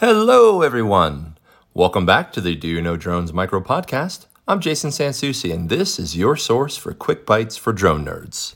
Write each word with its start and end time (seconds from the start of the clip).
Hello, 0.00 0.62
everyone. 0.62 1.36
Welcome 1.74 2.06
back 2.06 2.32
to 2.32 2.40
the 2.40 2.56
Do 2.56 2.66
You 2.66 2.80
Know 2.80 2.96
Drones 2.96 3.34
micro 3.34 3.60
podcast. 3.60 4.24
I'm 4.48 4.58
Jason 4.58 4.88
Sansucci, 4.88 5.52
and 5.52 5.68
this 5.68 5.98
is 5.98 6.16
your 6.16 6.38
source 6.38 6.74
for 6.78 6.94
quick 6.94 7.26
bites 7.26 7.58
for 7.58 7.74
drone 7.74 8.06
nerds. 8.06 8.54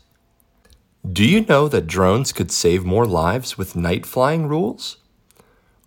Do 1.06 1.22
you 1.22 1.44
know 1.44 1.69
that 1.69 1.87
drones 1.87 2.33
could 2.33 2.51
save 2.51 2.87
more 2.87 3.04
lives 3.04 3.58
with 3.58 3.76
night 3.76 4.06
flying 4.06 4.46
rules? 4.46 4.96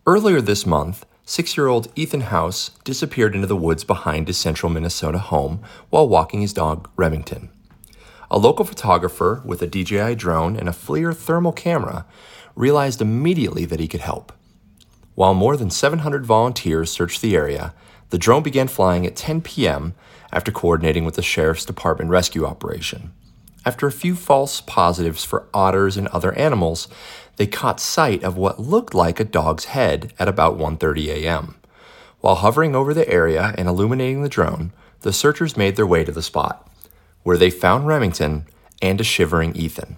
Earlier 0.05 0.41
this 0.41 0.68
month, 0.68 1.07
six 1.25 1.58
year 1.58 1.66
old 1.66 1.92
Ethan 1.96 2.30
House 2.30 2.70
disappeared 2.84 3.34
into 3.34 3.48
the 3.48 3.55
woods 3.55 3.84
behind 3.84 4.28
his 4.28 4.38
central 4.38 4.71
Minnesota 4.71 5.18
home 5.18 5.64
while 5.89 6.08
walking 6.08 6.42
his 6.42 6.54
dog, 6.54 6.88
Remington. 6.96 7.50
A 8.30 8.38
local 8.38 8.64
photographer 8.64 9.42
with 9.44 9.64
a 9.64 9.68
DJI 9.68 10.14
drone 10.18 10.55
and 10.55 10.70
a 10.70 10.71
FLIR 10.71 11.16
thermal 11.16 11.52
camera 11.52 12.05
realized 12.53 13.02
immediately 13.02 13.66
that 13.66 13.80
he 13.80 13.88
could 13.88 14.02
help. 14.02 14.31
While 15.17 15.34
more 15.34 15.57
than 15.57 15.71
700 15.71 16.27
volunteers 16.27 16.91
searched 16.91 17.23
the 17.23 17.35
area, 17.35 17.73
the 18.12 18.20
drone 18.20 18.44
began 18.44 18.67
flying 18.67 19.03
at 19.08 19.16
10 19.16 19.41
p.m. 19.41 19.95
after 20.31 20.52
coordinating 20.52 21.05
with 21.05 21.16
the 21.16 21.23
Sheriff's 21.23 21.66
Department 21.66 22.12
rescue 22.12 22.45
operation. 22.45 23.13
After 23.66 23.88
a 23.88 23.91
few 23.91 24.13
false 24.13 24.61
positives 24.61 25.25
for 25.25 25.48
otters 25.55 25.98
and 25.98 26.08
other 26.09 26.34
animals, 26.34 26.88
they 27.38 27.48
caught 27.48 27.80
sight 27.80 28.23
of 28.23 28.38
what 28.38 28.59
looked 28.59 28.94
like 28.94 29.20
a 29.20 29.23
dog's 29.23 29.66
head 29.66 30.13
at 30.20 30.27
about 30.27 30.59
1:30 30.59 31.08
a.m. 31.08 31.55
While 32.22 32.36
hovering 32.36 32.75
over 32.75 32.94
the 32.94 33.09
area 33.09 33.55
and 33.58 33.67
illuminating 33.67 34.22
the 34.22 34.30
drone, 34.30 34.72
the 35.02 35.11
searchers 35.11 35.58
made 35.58 35.77
their 35.77 35.88
way 35.88 36.03
to 36.03 36.11
the 36.11 36.22
spot, 36.22 36.70
where 37.23 37.38
they 37.38 37.49
found 37.49 37.88
Remington 37.88 38.45
and 38.84 39.02
a 39.02 39.03
shivering 39.03 39.55
Ethan. 39.55 39.97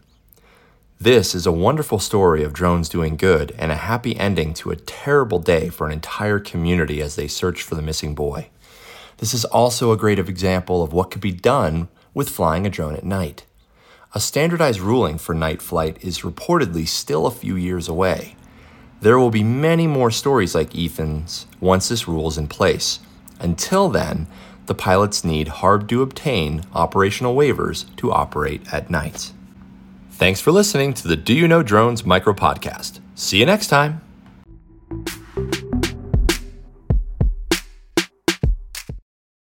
This 1.02 1.34
is 1.34 1.46
a 1.46 1.52
wonderful 1.54 2.00
story 2.00 2.44
of 2.44 2.52
drones 2.52 2.90
doing 2.90 3.16
good 3.16 3.56
and 3.58 3.72
a 3.72 3.76
happy 3.76 4.20
ending 4.20 4.54
to 4.56 4.70
a 4.70 4.76
terrible 4.76 5.40
day 5.40 5.70
for 5.70 5.88
an 5.88 5.94
entire 5.94 6.40
community 6.40 7.02
as 7.02 7.16
they 7.16 7.26
search 7.26 7.64
for 7.64 7.76
the 7.76 7.82
missing 7.82 8.14
boy. 8.14 8.50
This 9.20 9.34
is 9.34 9.46
also 9.46 9.94
a 9.94 9.98
great 9.98 10.20
example 10.20 10.84
of 10.84 10.92
what 10.92 11.10
could 11.10 11.22
be 11.22 11.32
done 11.32 11.88
with 12.14 12.28
flying 12.28 12.68
a 12.68 12.70
drone 12.70 12.98
at 12.98 13.06
night. 13.06 13.46
A 14.14 14.20
standardized 14.20 14.82
ruling 14.82 15.18
for 15.18 15.34
night 15.34 15.62
flight 15.62 16.04
is 16.04 16.24
reportedly 16.24 16.86
still 16.86 17.26
a 17.26 17.32
few 17.32 17.56
years 17.56 17.88
away. 17.88 18.36
There 19.00 19.18
will 19.18 19.32
be 19.32 19.42
many 19.42 19.88
more 19.88 20.12
stories 20.12 20.54
like 20.54 20.78
Ethan's 20.78 21.48
once 21.62 21.88
this 21.88 22.10
rule 22.10 22.28
is 22.28 22.38
in 22.38 22.50
place. 22.50 23.00
Until 23.40 23.88
then, 23.88 24.28
the 24.66 24.76
pilots 24.76 25.24
need 25.24 25.48
hard 25.48 25.88
to 25.88 26.02
obtain 26.02 26.66
operational 26.74 27.38
waivers 27.38 27.86
to 27.96 28.12
operate 28.12 28.74
at 28.74 28.90
night. 28.90 29.32
Thanks 30.20 30.42
for 30.42 30.52
listening 30.52 30.94
to 30.96 31.08
the 31.08 31.16
Do 31.16 31.34
You 31.34 31.48
Know 31.48 31.64
Drones 31.64 32.06
micro 32.06 32.34
podcast. 32.34 33.00
See 33.16 33.38
you 33.38 33.46
next 33.46 33.68
time. 33.68 34.02